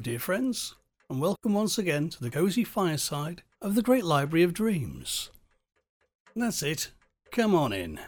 [0.00, 0.76] Dear friends,
[1.10, 5.30] and welcome once again to the cosy fireside of the Great Library of Dreams.
[6.36, 6.92] That's it,
[7.32, 7.98] come on in.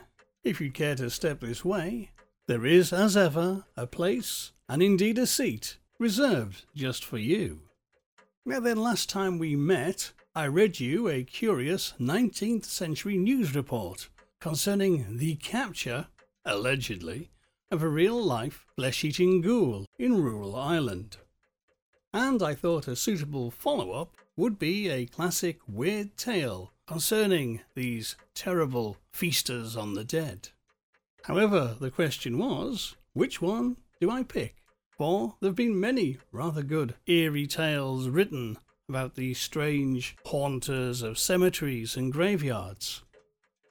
[0.44, 2.12] If you care to step this way,
[2.46, 7.62] there is, as ever, a place, and indeed a seat, reserved just for you.
[8.46, 14.08] Now then, last time we met, I read you a curious 19th century news report
[14.38, 16.06] concerning the capture,
[16.44, 17.30] allegedly,
[17.70, 21.16] of a real life flesh eating ghoul in rural Ireland.
[22.12, 28.16] And I thought a suitable follow up would be a classic weird tale concerning these
[28.34, 30.48] terrible feasters on the dead.
[31.24, 34.56] However, the question was which one do I pick?
[34.96, 41.18] For there have been many rather good eerie tales written about these strange haunters of
[41.18, 43.02] cemeteries and graveyards.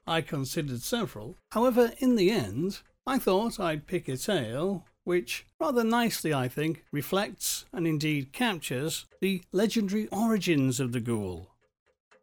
[0.08, 1.36] I considered several.
[1.52, 6.86] However, in the end, I thought I'd pick a tale which rather nicely, I think,
[6.92, 11.50] reflects and indeed captures the legendary origins of the ghoul.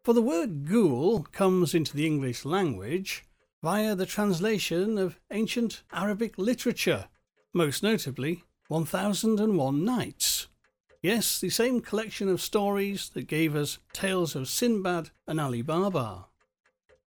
[0.05, 3.25] For the word ghoul comes into the English language
[3.61, 7.09] via the translation of ancient Arabic literature,
[7.53, 10.47] most notably 1001 Nights.
[11.01, 16.27] Yes, the same collection of stories that gave us tales of Sinbad and Ali Baba.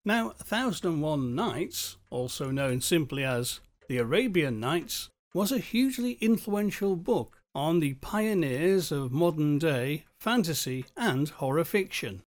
[0.03, 7.41] Now, 1001 Nights, also known simply as the Arabian Nights, was a hugely influential book
[7.53, 12.23] on the pioneers of modern day fantasy and horror fiction.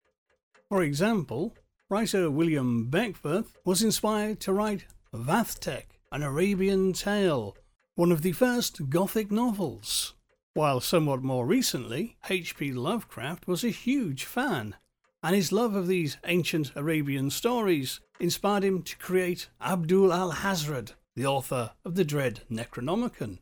[0.68, 1.54] For example,
[1.90, 7.56] writer William Beckford was inspired to write Vathek, an Arabian tale,
[7.94, 10.14] one of the first Gothic novels,
[10.54, 12.72] while somewhat more recently, H.P.
[12.72, 14.76] Lovecraft was a huge fan,
[15.22, 21.26] and his love of these ancient Arabian stories inspired him to create Abdul Alhazred, the
[21.26, 23.38] author of the dread Necronomicon.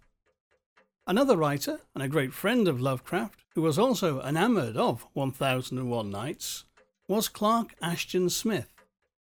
[1.06, 6.64] Another writer and a great friend of Lovecraft, who was also enamoured of 1001 Nights,
[7.08, 8.68] was Clark Ashton Smith,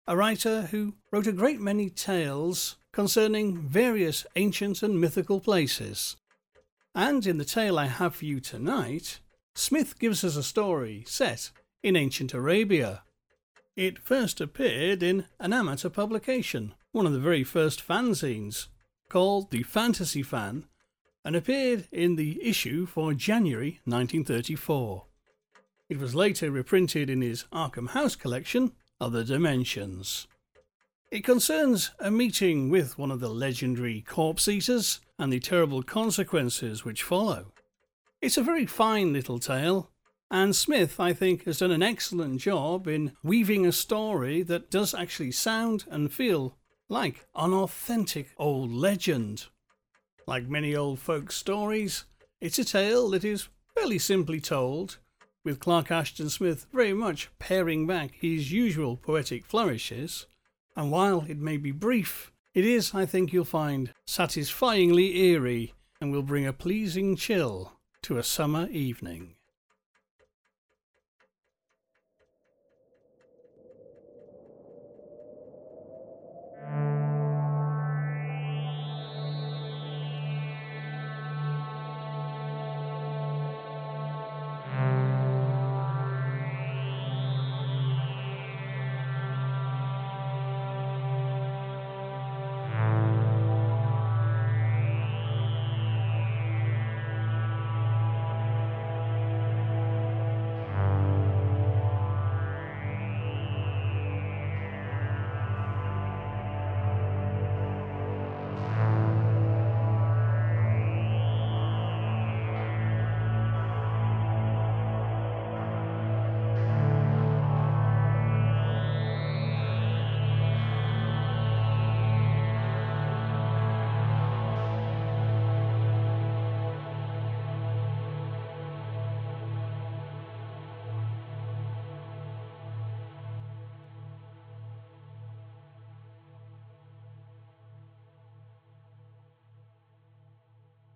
[0.06, 6.16] a writer who wrote a great many tales concerning various ancient and mythical places.
[6.94, 9.20] And in the tale I have for you tonight,
[9.54, 11.50] Smith gives us a story set
[11.82, 13.02] in ancient Arabia.
[13.76, 18.68] It first appeared in an amateur publication one of the very first fanzines,
[19.08, 20.66] called The Fantasy Fan,
[21.24, 25.04] and appeared in the issue for January 1934.
[25.88, 30.26] It was later reprinted in his Arkham House collection, Other Dimensions.
[31.10, 36.84] It concerns a meeting with one of the legendary corpse eaters and the terrible consequences
[36.84, 37.52] which follow.
[38.20, 39.90] It's a very fine little tale,
[40.30, 44.92] and Smith, I think, has done an excellent job in weaving a story that does
[44.92, 46.57] actually sound and feel
[46.88, 49.46] like an authentic old legend.
[50.26, 52.04] Like many old folk stories,
[52.40, 54.98] it's a tale that is fairly simply told,
[55.44, 60.26] with Clark Ashton Smith very much paring back his usual poetic flourishes,
[60.76, 66.12] and while it may be brief, it is, I think you'll find, satisfyingly eerie and
[66.12, 69.34] will bring a pleasing chill to a summer evening.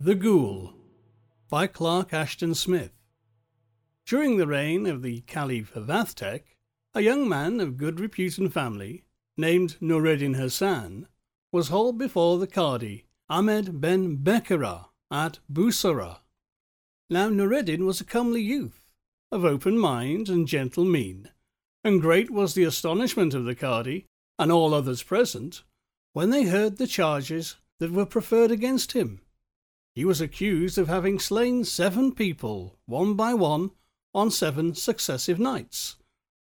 [0.05, 0.75] The Ghoul
[1.49, 2.91] by Clark Ashton Smith.
[4.05, 6.57] During the reign of the Caliph Vathek,
[6.93, 9.05] a young man of good repute and family,
[9.37, 11.07] named Noureddin Hassan,
[11.53, 16.19] was hauled before the Qadi, Ahmed ben Becar, at Bussorah.
[17.09, 18.93] Now Noureddin was a comely youth,
[19.31, 21.29] of open mind and gentle mien,
[21.85, 24.07] and great was the astonishment of the Qadi,
[24.37, 25.63] and all others present,
[26.13, 29.21] when they heard the charges that were preferred against him.
[29.95, 33.73] He was accused of having slain seven people, one by one,
[34.15, 35.97] on seven successive nights,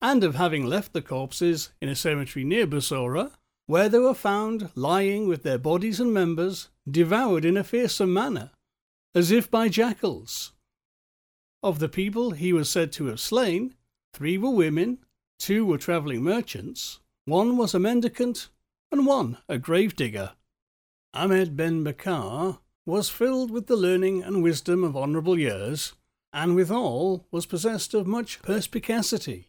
[0.01, 3.31] and of having left the corpses in a cemetery near Bussorah,
[3.65, 8.51] where they were found lying with their bodies and members devoured in a fearsome manner,
[9.15, 10.53] as if by jackals.
[11.62, 13.75] Of the people he was said to have slain,
[14.13, 15.00] three were women,
[15.38, 18.50] two were travelling merchants, one was a mendicant,
[18.92, 20.33] and one a gravedigger.
[21.13, 22.59] Ahmed ben Becar
[22.89, 25.94] was filled with the learning and wisdom of honourable years,
[26.33, 29.47] and withal was possessed of much perspicacity.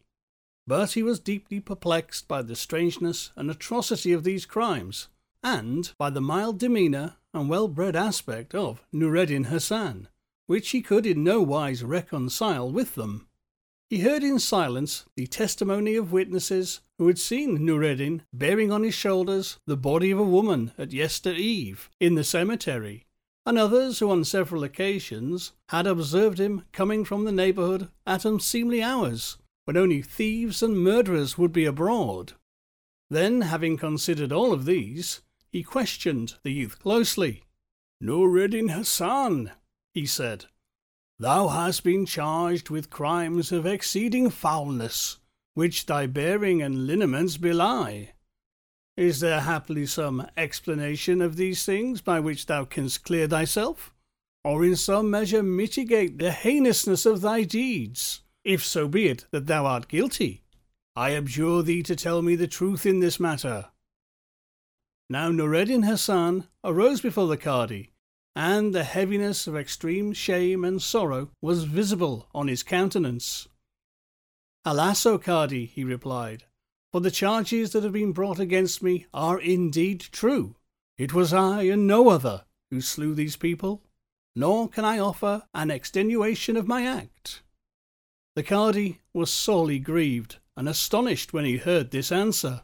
[0.66, 5.08] But he was deeply perplexed by the strangeness and atrocity of these crimes,
[5.42, 10.08] and by the mild demeanour and well bred aspect of Noureddin Hassan,
[10.46, 13.26] which he could in no wise reconcile with them.
[13.88, 18.94] He heard in silence the testimony of witnesses who had seen Noureddin bearing on his
[18.94, 23.06] shoulders the body of a woman at yester eve in the cemetery,
[23.50, 28.80] and others who on several occasions had observed him coming from the neighbourhood at unseemly
[28.80, 32.34] hours, when only thieves and murderers would be abroad.
[33.10, 37.42] Then, having considered all of these, he questioned the youth closely.
[38.00, 39.50] Noureddin Hassan,
[39.94, 40.44] he said,
[41.18, 45.18] thou hast been charged with crimes of exceeding foulness,
[45.54, 48.12] which thy bearing and lineaments belie.
[49.00, 53.94] Is there haply some explanation of these things by which thou canst clear thyself,
[54.44, 59.46] or in some measure mitigate the heinousness of thy deeds, if so be it that
[59.46, 60.42] thou art guilty?
[60.94, 63.70] I abjure thee to tell me the truth in this matter.
[65.08, 67.92] Now Noureddin Hassan arose before the Cadi,
[68.36, 73.48] and the heaviness of extreme shame and sorrow was visible on his countenance.
[74.66, 76.44] Alas, O Cadi, he replied,
[76.92, 80.56] for the charges that have been brought against me are indeed true.
[80.98, 83.82] It was I and no other who slew these people,
[84.34, 87.42] nor can I offer an extenuation of my act.
[88.36, 92.62] The Cadi was sorely grieved and astonished when he heard this answer.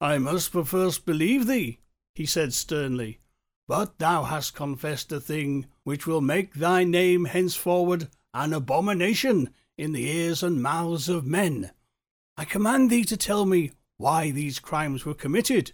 [0.00, 1.78] I must first believe thee,
[2.14, 3.18] he said sternly,
[3.66, 9.92] but thou hast confessed a thing which will make thy name henceforward an abomination in
[9.92, 11.70] the ears and mouths of men.
[12.40, 15.72] I command thee to tell me why these crimes were committed,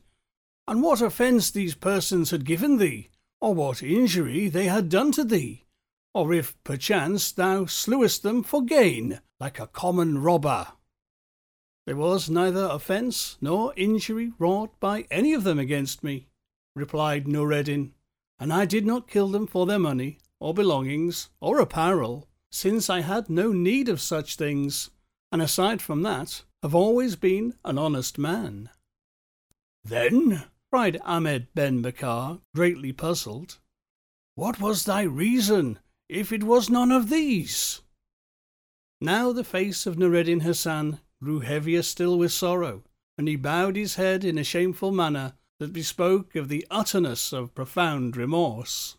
[0.66, 3.08] and what offence these persons had given thee,
[3.40, 5.62] or what injury they had done to thee,
[6.12, 10.66] or if perchance thou slewest them for gain, like a common robber.
[11.86, 16.26] There was neither offence nor injury wrought by any of them against me,
[16.74, 17.92] replied Noureddin,
[18.40, 23.02] and I did not kill them for their money, or belongings, or apparel, since I
[23.02, 24.90] had no need of such things,
[25.30, 28.68] and aside from that, have always been an honest man.
[29.84, 33.60] Then, cried Ahmed ben Becar, greatly puzzled,
[34.34, 37.82] what was thy reason, if it was none of these?
[39.00, 42.82] Now the face of Noureddin Hassan grew heavier still with sorrow,
[43.16, 47.54] and he bowed his head in a shameful manner that bespoke of the utterness of
[47.54, 48.96] profound remorse.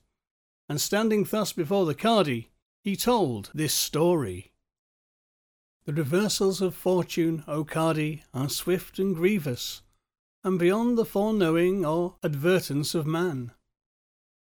[0.70, 2.50] And standing thus before the Cadi,
[2.86, 4.54] he told this story.
[5.88, 9.84] The reversals of fortune, O Cadi, are swift and grievous,
[10.44, 13.54] and beyond the foreknowing or advertence of man.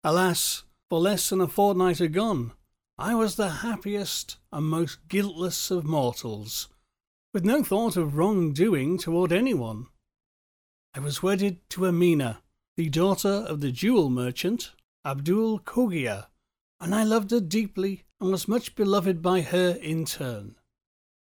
[0.03, 2.53] Alas, for less than a fortnight agone,
[2.97, 6.69] I was the happiest and most guiltless of mortals,
[7.35, 9.89] with no thought of wrong doing toward anyone.
[10.95, 12.41] I was wedded to Amina,
[12.79, 14.73] the daughter of the jewel merchant
[15.05, 16.29] Abdul Kogia,
[16.81, 20.57] and I loved her deeply and was much beloved by her in turn.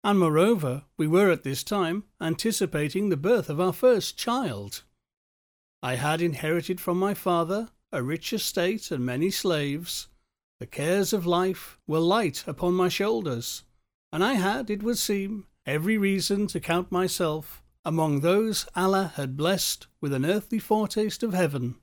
[0.03, 4.83] And moreover, we were at this time anticipating the birth of our first child.
[5.83, 10.09] I had inherited from my father a rich estate and many slaves.
[10.59, 13.65] The cares of life were light upon my shoulders,
[14.13, 19.37] and I had, it would seem, every reason to count myself among those Allah had
[19.37, 21.77] blessed with an earthly foretaste of heaven.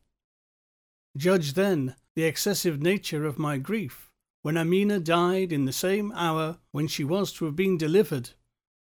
[1.16, 4.12] Judge then the excessive nature of my grief
[4.48, 8.30] when Amina died in the same hour when she was to have been delivered.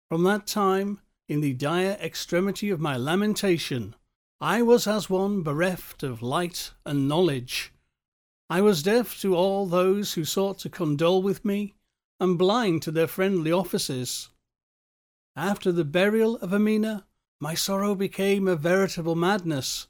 [0.08, 3.96] From that time, in the dire extremity of my lamentation,
[4.40, 7.72] I was as one bereft of light and knowledge.
[8.48, 11.74] I was deaf to all those who sought to condole with me,
[12.20, 14.28] and blind to their friendly offices.
[15.34, 17.06] After the burial of Amina,
[17.40, 19.88] my sorrow became a veritable madness,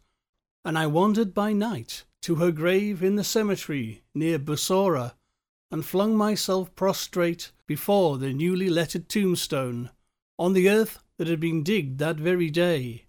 [0.65, 5.17] and I wandered by night to her grave in the cemetery near Bussorah,
[5.71, 9.91] and flung myself prostrate before the newly lettered tombstone
[10.39, 13.07] on the earth that had been digged that very day.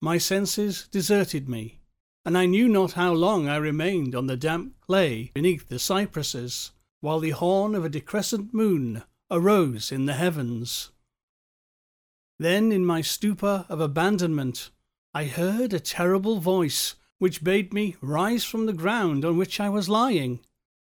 [0.00, 1.80] My senses deserted me,
[2.24, 6.72] and I knew not how long I remained on the damp clay beneath the cypresses,
[7.00, 10.90] while the horn of a decrescent moon arose in the heavens.
[12.38, 14.70] Then, in my stupor of abandonment,
[15.14, 19.68] I heard a terrible voice which bade me rise from the ground on which I
[19.68, 20.40] was lying,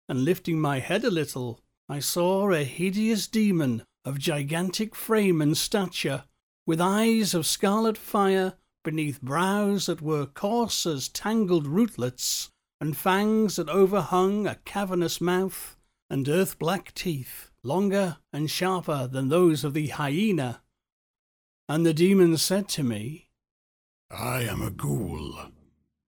[0.09, 5.55] and lifting my head a little, I saw a hideous demon of gigantic frame and
[5.55, 6.25] stature,
[6.65, 12.49] with eyes of scarlet fire beneath brows that were coarse as tangled rootlets,
[12.81, 15.77] and fangs that overhung a cavernous mouth,
[16.09, 20.61] and earth black teeth, longer and sharper than those of the hyena.
[21.67, 23.29] And the demon said to me,
[24.09, 25.51] I am a ghoul,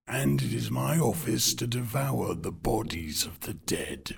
[0.08, 4.17] and it is my office to devour the bodies of the dead.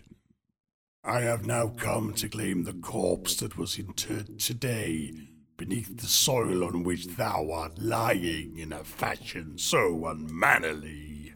[1.04, 5.12] I have now come to claim the corpse that was interred today
[5.58, 11.34] beneath the soil on which thou art lying in a fashion so unmannerly.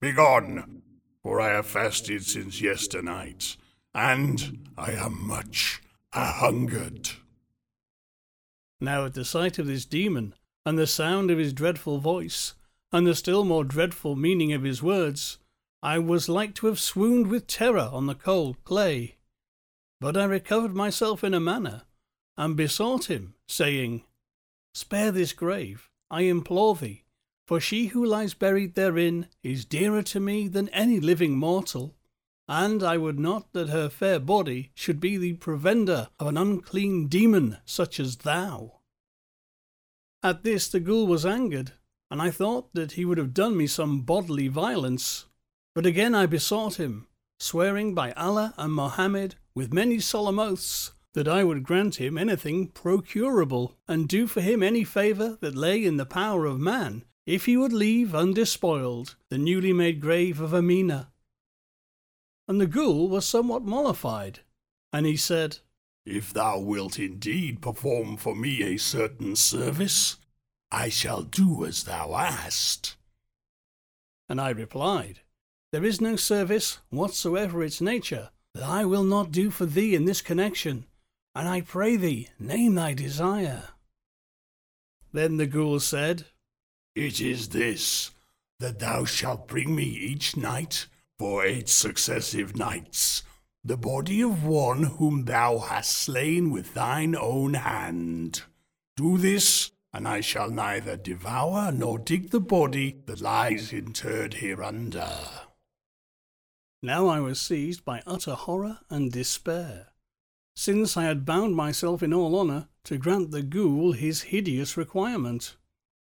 [0.00, 0.82] Begone,
[1.22, 3.56] for I have fasted since yesternight,
[3.94, 7.10] and I am much a hungered.
[8.80, 12.54] Now, at the sight of this demon, and the sound of his dreadful voice,
[12.92, 15.38] and the still more dreadful meaning of his words,
[15.82, 19.16] I was like to have swooned with terror on the cold clay.
[20.00, 21.82] But I recovered myself in a manner,
[22.36, 24.04] and besought him, saying,
[24.74, 27.04] Spare this grave, I implore thee,
[27.46, 31.96] for she who lies buried therein is dearer to me than any living mortal,
[32.48, 37.08] and I would not that her fair body should be the provender of an unclean
[37.08, 38.80] demon such as thou.
[40.22, 41.72] At this the ghoul was angered,
[42.10, 45.26] and I thought that he would have done me some bodily violence.
[45.74, 47.06] But again I besought him,
[47.38, 52.68] swearing by Allah and Mohammed with many solemn oaths that I would grant him anything
[52.68, 57.46] procurable, and do for him any favour that lay in the power of man, if
[57.46, 61.10] he would leave undespoiled the newly made grave of Amina.
[62.46, 64.40] And the ghoul was somewhat mollified,
[64.92, 65.58] and he said,
[66.06, 70.17] If thou wilt indeed perform for me a certain service,
[70.70, 72.96] I shall do as thou asked.
[74.28, 75.20] And I replied,
[75.72, 80.04] There is no service, whatsoever its nature, that I will not do for thee in
[80.04, 80.86] this connection,
[81.34, 83.68] and I pray thee, name thy desire.
[85.12, 86.26] Then the ghoul said,
[86.94, 88.10] It is this,
[88.60, 90.86] that thou shalt bring me each night,
[91.18, 93.22] for eight successive nights,
[93.64, 98.42] the body of one whom thou hast slain with thine own hand.
[98.96, 105.10] Do this, and I shall neither devour nor dig the body that lies interred hereunder.
[106.82, 109.88] Now I was seized by utter horror and despair
[110.58, 115.54] since I had bound myself in all honour to grant the ghoul his hideous requirement,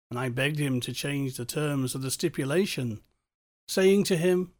[0.10, 3.01] and I begged him to change the terms of the stipulation,
[3.67, 4.53] saying to him,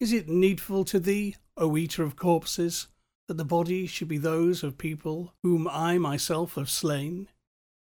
[0.00, 2.86] Is it needful to thee, O eater of corpses,
[3.28, 7.28] that the bodies should be those of people whom I myself have slain?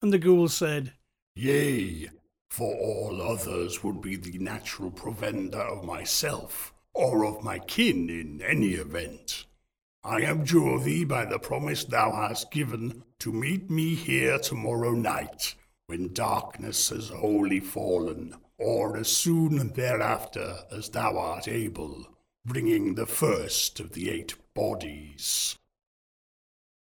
[0.03, 0.91] And the ghoul said,
[1.33, 2.09] Yea,
[2.49, 8.41] for all others would be the natural provender of myself, or of my kin in
[8.41, 9.45] any event.
[10.03, 15.55] I abjure thee by the promise thou hast given to meet me here tomorrow night,
[15.87, 22.09] when darkness has wholly fallen, or as soon thereafter as thou art able,
[22.45, 25.57] bringing the first of the eight bodies.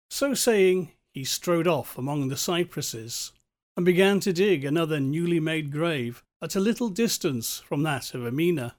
[0.08, 3.32] So saying, he strode off among the cypresses,
[3.76, 8.26] and began to dig another newly made grave at a little distance from that of
[8.26, 8.74] Amina.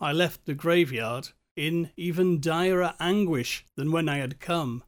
[0.00, 4.82] I left the graveyard in even direr anguish than when I had come,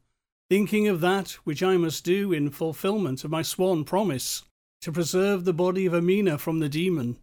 [0.49, 4.43] thinking of that which I must do in fulfilment of my sworn promise
[4.81, 7.19] to preserve the body of Amina from the demon.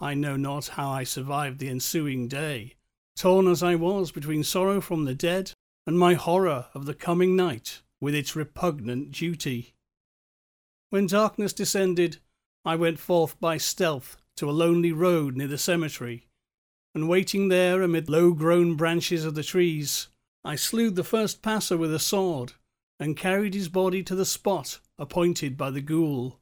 [0.00, 2.74] I know not how I survived the ensuing day,
[3.16, 5.52] torn as I was between sorrow from the dead
[5.86, 9.72] and my horror of the coming night with its repugnant duty.
[10.90, 12.18] When darkness descended,
[12.66, 16.26] I went forth by stealth to a lonely road near the cemetery
[16.94, 20.08] and waiting there amid low grown branches of the trees,
[20.44, 22.52] I slew the first passer with a sword,
[23.00, 26.38] and carried his body to the spot appointed by the ghoul.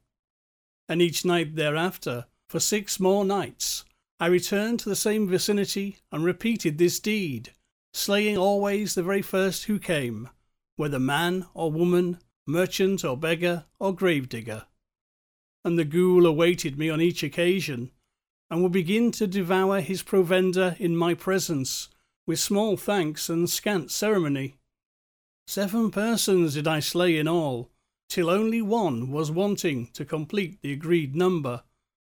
[0.89, 3.85] And each night thereafter, for six more nights,
[4.19, 7.53] I returned to the same vicinity and repeated this deed,
[7.93, 10.29] slaying always the very first who came,
[10.75, 14.65] whether man or woman, merchant or beggar or gravedigger.
[15.63, 17.91] And the ghoul awaited me on each occasion,
[18.49, 21.89] and would begin to devour his provender in my presence,
[22.25, 24.55] with small thanks and scant ceremony.
[25.47, 27.69] Seven persons did I slay in all,
[28.09, 31.63] till only one was wanting to complete the agreed number,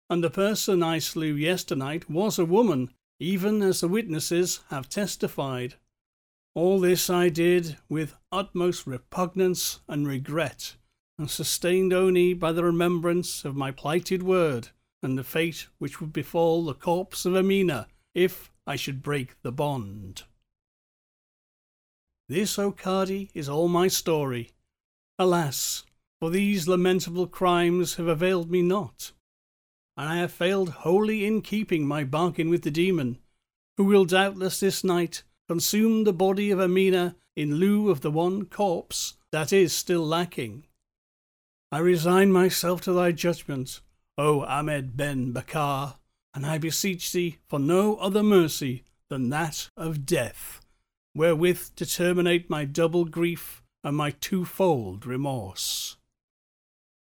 [0.10, 5.76] and the person I slew yesternight was a woman, even as the witnesses have testified.
[6.58, 10.76] All this I did with utmost repugnance and regret,
[11.20, 14.70] and sustained only by the remembrance of my plighted word
[15.04, 19.52] and the fate which would befall the corpse of Amina if I should break the
[19.52, 20.24] bond.
[22.28, 24.50] This, O Cadi, is all my story.
[25.20, 25.86] Alas,
[26.20, 29.12] for these lamentable crimes have availed me not,
[29.96, 33.20] and I have failed wholly in keeping my bargain with the demon,
[33.78, 38.46] who will doubtless this night consume the body of Amina in lieu of the one
[38.46, 40.66] corpse that is still lacking.
[41.72, 43.82] I resign myself to thy judgment,
[44.18, 45.96] O Ahmed ben Becar,
[46.34, 50.66] and I beseech thee for no other mercy than that of death,
[51.16, 55.98] wherewith to terminate my double grief and my twofold remorse.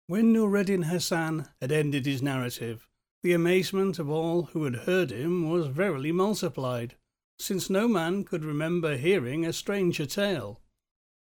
[0.07, 2.87] When Noureddin Hassan had ended his narrative,
[3.23, 6.95] the amazement of all who had heard him was verily multiplied,
[7.39, 10.61] since no man could remember hearing a stranger tale.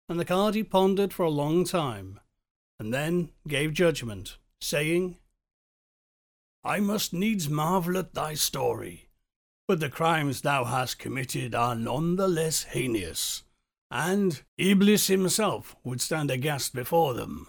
[0.07, 2.19] And the Cadi pondered for a long time,
[2.79, 5.17] and then gave judgment, saying,
[6.63, 9.09] I must needs marvel at thy story,
[9.67, 13.43] but the crimes thou hast committed are none the less heinous,
[13.91, 17.47] and Iblis himself would stand aghast before them.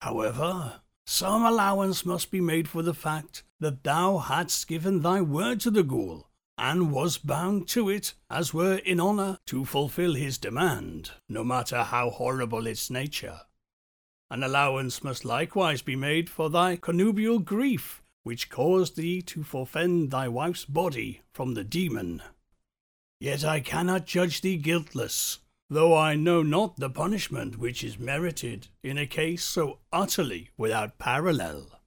[0.00, 5.60] However, some allowance must be made for the fact that thou hadst given thy word
[5.60, 10.38] to the ghoul, and was bound to it, as were in honour, to fulfil his
[10.38, 13.40] demand, no matter how horrible its nature.
[14.30, 20.10] An allowance must likewise be made for thy connubial grief, which caused thee to forfend
[20.10, 22.22] thy wife's body from the demon.
[23.20, 25.40] Yet I cannot judge thee guiltless,
[25.70, 30.98] though I know not the punishment which is merited in a case so utterly without
[30.98, 31.80] parallel.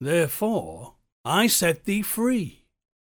[0.00, 2.59] Therefore, I set thee free,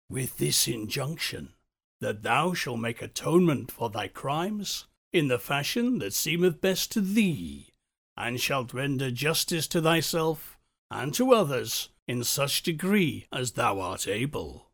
[0.09, 1.53] with this injunction,
[2.01, 7.01] that thou shalt make atonement for thy crimes in the fashion that seemeth best to
[7.01, 7.69] thee,
[8.17, 10.57] and shalt render justice to thyself
[10.91, 14.71] and to others in such degree as thou art able.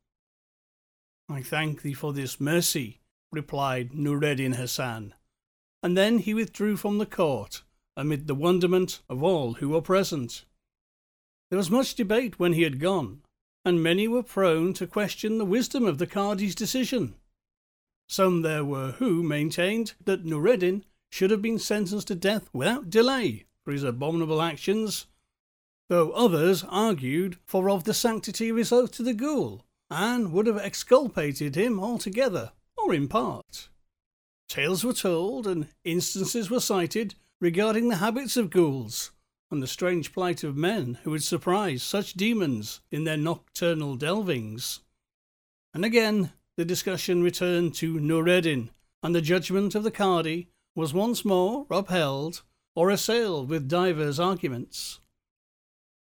[1.30, 5.14] I thank thee for this mercy, replied Noureddin Hassan,
[5.84, 7.64] and then he withdrew from the court
[7.98, 10.46] amid the wonderment of all who were present.
[11.50, 13.22] There was much debate when he had gone,
[13.66, 17.16] and many were prone to question the wisdom of the Cadi's decision.
[18.08, 23.46] Some there were who maintained that Noureddin should have been sentenced to death without delay
[23.64, 25.08] for his abominable actions,
[25.90, 30.46] though others argued for of the sanctity of his oath to the ghoul, and would
[30.46, 33.70] have exculpated him altogether, or in part.
[34.48, 39.12] Tales were told and instances were cited regarding the habits of ghouls
[39.52, 44.80] and the strange plight of men who would surprise such demons in their nocturnal delvings.
[45.74, 48.70] And again the discussion returned to Noureddin,
[49.04, 52.44] and the judgment of the Cadi was once more upheld
[52.76, 55.00] or assailed with divers arguments.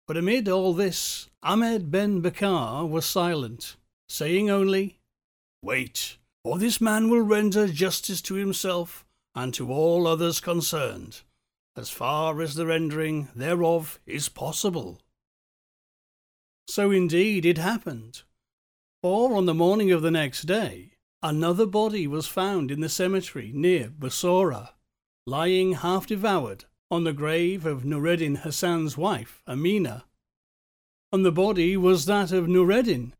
[0.06, 3.76] But amid all this, Ahmed ben Becar was silent,
[4.08, 5.00] saying only,
[5.62, 11.22] Wait, or this man will render justice to himself and to all others concerned,
[11.78, 15.00] as far as the rendering thereof is possible.
[16.66, 18.22] So indeed it happened,
[19.02, 23.52] for on the morning of the next day, another body was found in the cemetery
[23.54, 24.70] near Bussorah,
[25.26, 30.04] lying half devoured on the grave of Noureddin Hassan's wife, Amina.
[31.12, 33.12] And the body was that of Noureddin,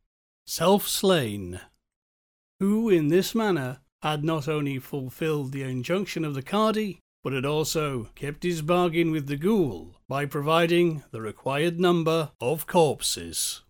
[0.46, 1.60] self slain
[2.60, 7.44] who in this manner had not only fulfilled the injunction of the Cadi, but had
[7.44, 13.62] also kept his bargain with the ghoul by providing the required number of corpses.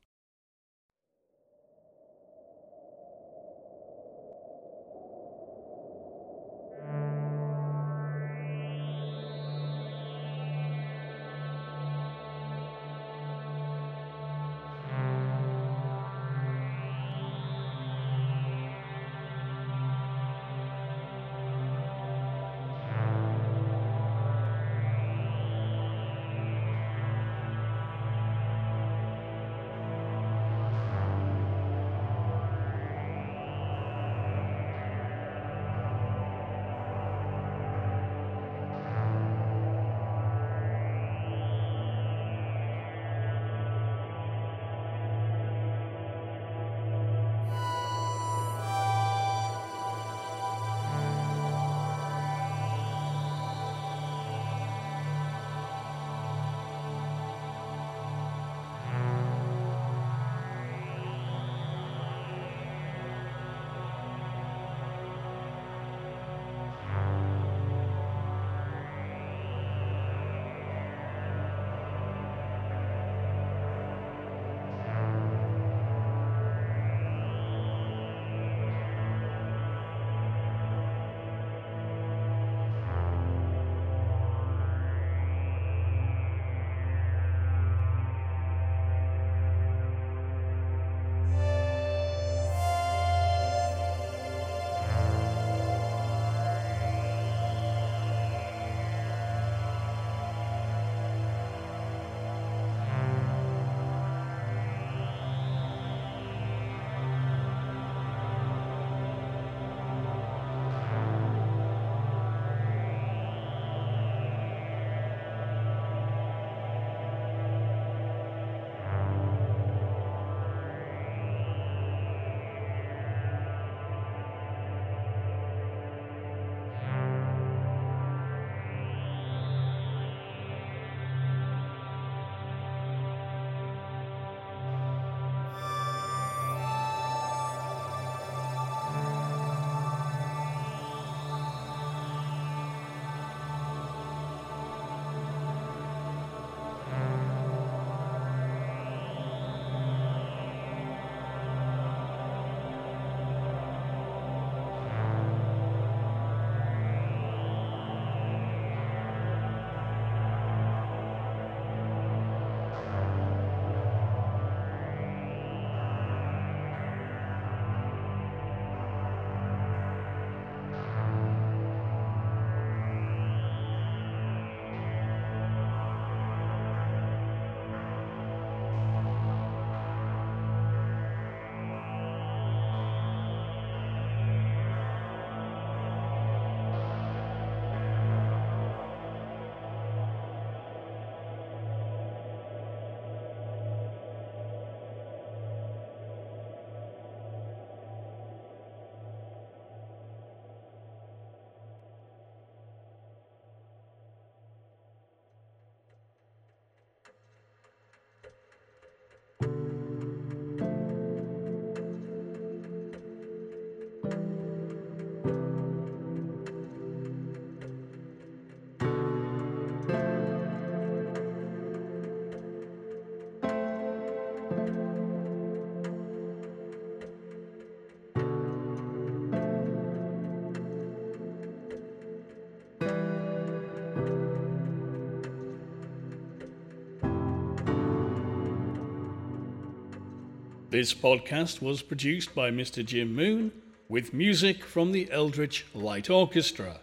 [240.70, 242.84] This podcast was produced by Mr.
[242.84, 243.52] Jim Moon
[243.88, 246.80] with music from the Eldritch Light Orchestra.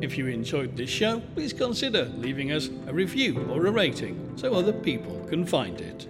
[0.00, 4.54] If you enjoyed this show, please consider leaving us a review or a rating so
[4.54, 6.08] other people can find it.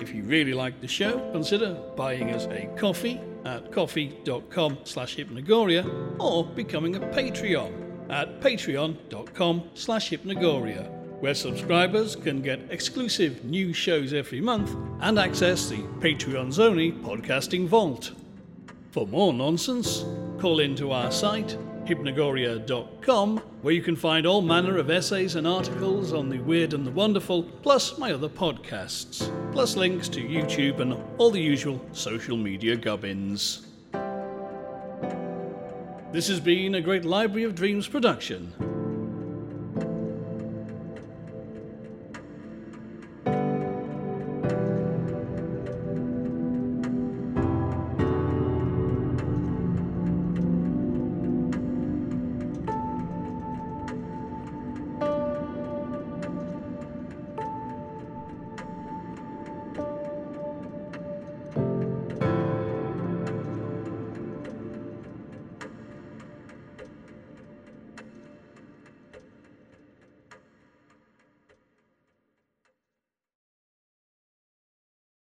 [0.00, 6.18] If you really like the show, consider buying us a coffee at ko-fi.com slash hypnogoria
[6.18, 14.12] or becoming a Patreon at patreon.com slash hypnogoria, where subscribers can get exclusive new shows
[14.12, 18.12] every month and access the Patreon's only podcasting vault.
[18.90, 20.04] For more nonsense,
[20.38, 26.12] call into our site hypnogoria.com, where you can find all manner of essays and articles
[26.12, 30.96] on the weird and the wonderful, plus my other podcasts, plus links to YouTube and
[31.18, 33.71] all the usual social media gubbins.
[36.12, 38.71] This has been a Great Library of Dreams production.